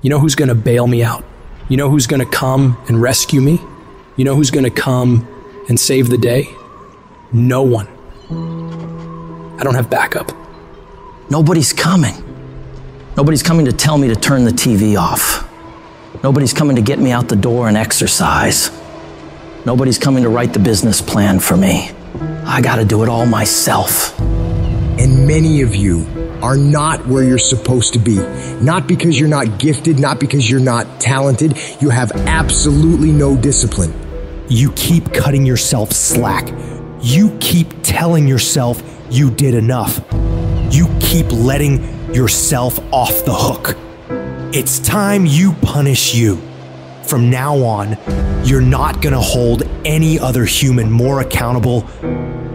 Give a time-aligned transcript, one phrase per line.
[0.00, 1.24] You know who's going to bail me out?
[1.68, 3.60] You know who's going to come and rescue me?
[4.16, 5.26] You know who's going to come
[5.68, 6.48] and save the day?
[7.32, 7.88] No one.
[9.58, 10.30] I don't have backup.
[11.30, 12.14] Nobody's coming.
[13.16, 15.48] Nobody's coming to tell me to turn the TV off.
[16.22, 18.70] Nobody's coming to get me out the door and exercise.
[19.66, 21.90] Nobody's coming to write the business plan for me.
[22.46, 24.18] I gotta do it all myself.
[24.20, 26.06] And many of you
[26.42, 28.16] are not where you're supposed to be.
[28.60, 31.58] Not because you're not gifted, not because you're not talented.
[31.80, 33.94] You have absolutely no discipline.
[34.48, 36.48] You keep cutting yourself slack.
[37.00, 40.00] You keep telling yourself you did enough.
[40.70, 41.82] You keep letting
[42.14, 43.76] yourself off the hook.
[44.54, 46.40] It's time you punish you.
[47.04, 47.96] From now on,
[48.44, 51.82] you're not gonna hold any other human more accountable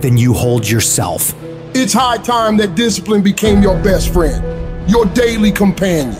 [0.00, 1.34] than you hold yourself.
[1.80, 6.18] It's high time that discipline became your best friend, your daily companion.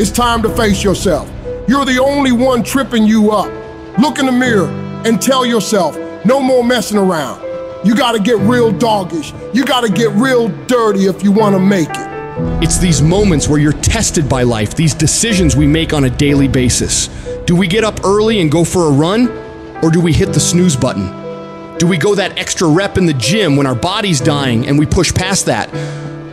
[0.00, 1.30] It's time to face yourself.
[1.68, 3.52] You're the only one tripping you up.
[3.98, 4.66] Look in the mirror
[5.04, 7.42] and tell yourself, no more messing around.
[7.86, 9.34] You gotta get real doggish.
[9.52, 12.62] You gotta get real dirty if you wanna make it.
[12.62, 16.48] It's these moments where you're tested by life, these decisions we make on a daily
[16.48, 17.08] basis.
[17.44, 19.28] Do we get up early and go for a run?
[19.82, 21.17] Or do we hit the snooze button?
[21.78, 24.84] Do we go that extra rep in the gym when our body's dying and we
[24.84, 25.72] push past that?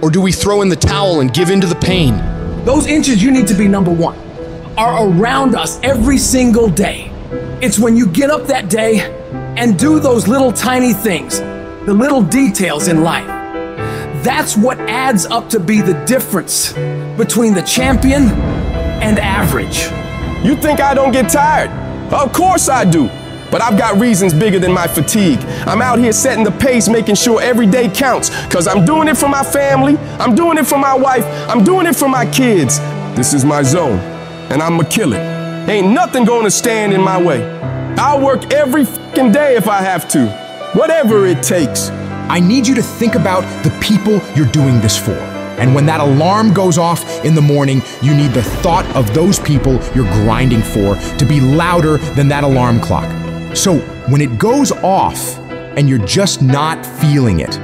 [0.03, 2.17] Or do we throw in the towel and give in to the pain?
[2.65, 4.17] Those inches you need to be number one
[4.75, 7.11] are around us every single day.
[7.61, 9.01] It's when you get up that day
[9.55, 13.27] and do those little tiny things, the little details in life.
[14.23, 16.73] That's what adds up to be the difference
[17.17, 19.83] between the champion and average.
[20.43, 21.69] You think I don't get tired?
[22.11, 23.11] Of course I do.
[23.55, 25.39] But I've got reasons bigger than my fatigue.
[25.65, 28.29] I'm out here setting the pace, making sure every day counts.
[28.47, 31.87] Cause I'm doing it for my family, I'm doing it for my wife, I'm doing
[31.87, 32.79] it for my kids.
[33.15, 33.97] This is my zone,
[34.51, 35.21] and I'ma kill it.
[35.69, 37.45] Ain't nothing gonna stand in my way.
[37.97, 40.27] I'll work every fucking day if I have to,
[40.73, 41.87] whatever it takes.
[42.27, 45.17] I need you to think about the people you're doing this for.
[45.61, 49.39] And when that alarm goes off in the morning, you need the thought of those
[49.39, 53.24] people you're grinding for to be louder than that alarm clock.
[53.55, 53.79] So
[54.09, 55.37] when it goes off
[55.77, 57.55] and you're just not feeling it,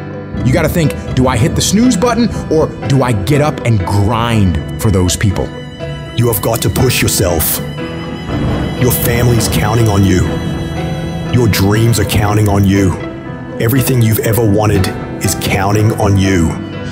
[0.46, 3.60] you got to think do I hit the snooze button or do I get up
[3.66, 5.46] and grind for those people?
[6.16, 7.60] You have got to push yourself.
[8.82, 10.22] Your family's counting on you.
[11.34, 12.94] Your dreams are counting on you.
[13.60, 14.88] Everything you've ever wanted
[15.24, 16.50] is counting on you.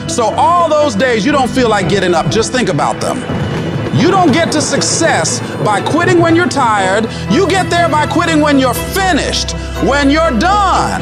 [0.09, 3.48] So, all those days you don't feel like getting up, just think about them.
[3.95, 7.05] You don't get to success by quitting when you're tired.
[7.31, 11.01] You get there by quitting when you're finished, when you're done.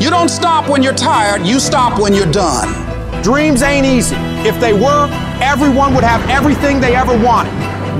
[0.00, 3.22] You don't stop when you're tired, you stop when you're done.
[3.22, 4.16] Dreams ain't easy.
[4.46, 5.08] If they were,
[5.42, 7.52] everyone would have everything they ever wanted.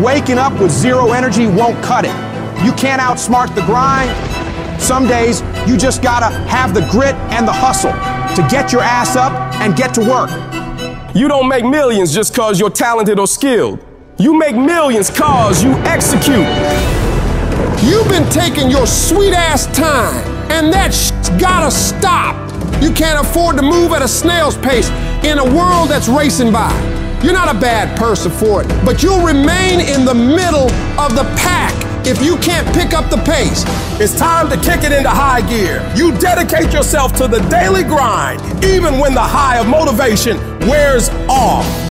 [0.02, 2.14] Waking up with zero energy won't cut it.
[2.64, 4.10] You can't outsmart the grind.
[4.80, 7.92] Some days, you just gotta have the grit and the hustle
[8.36, 10.30] to get your ass up and get to work.
[11.14, 13.84] You don't make millions just cause you're talented or skilled.
[14.20, 16.44] You make millions cause you execute.
[17.82, 20.22] You've been taking your sweet ass time,
[20.52, 22.36] and that shit's gotta stop.
[22.82, 24.90] You can't afford to move at a snail's pace
[25.24, 26.68] in a world that's racing by.
[27.24, 30.68] You're not a bad person for it, but you'll remain in the middle
[31.00, 31.72] of the pack
[32.06, 33.64] if you can't pick up the pace.
[33.98, 35.80] It's time to kick it into high gear.
[35.96, 40.36] You dedicate yourself to the daily grind, even when the high of motivation
[40.68, 41.64] wears off.